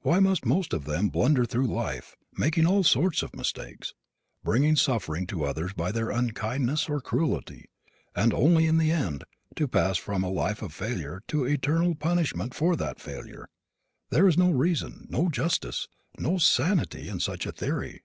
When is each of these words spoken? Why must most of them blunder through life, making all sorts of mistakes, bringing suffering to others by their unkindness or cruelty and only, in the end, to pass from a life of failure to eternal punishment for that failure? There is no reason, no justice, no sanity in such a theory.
Why 0.00 0.20
must 0.20 0.46
most 0.46 0.72
of 0.72 0.86
them 0.86 1.10
blunder 1.10 1.44
through 1.44 1.66
life, 1.66 2.16
making 2.32 2.66
all 2.66 2.82
sorts 2.82 3.22
of 3.22 3.36
mistakes, 3.36 3.92
bringing 4.42 4.74
suffering 4.74 5.26
to 5.26 5.44
others 5.44 5.74
by 5.74 5.92
their 5.92 6.08
unkindness 6.10 6.88
or 6.88 7.02
cruelty 7.02 7.66
and 8.14 8.32
only, 8.32 8.64
in 8.64 8.78
the 8.78 8.90
end, 8.90 9.24
to 9.56 9.68
pass 9.68 9.98
from 9.98 10.22
a 10.24 10.30
life 10.30 10.62
of 10.62 10.72
failure 10.72 11.20
to 11.28 11.44
eternal 11.44 11.94
punishment 11.94 12.54
for 12.54 12.74
that 12.74 12.98
failure? 13.02 13.50
There 14.08 14.26
is 14.26 14.38
no 14.38 14.50
reason, 14.50 15.08
no 15.10 15.28
justice, 15.28 15.88
no 16.18 16.38
sanity 16.38 17.10
in 17.10 17.20
such 17.20 17.44
a 17.44 17.52
theory. 17.52 18.02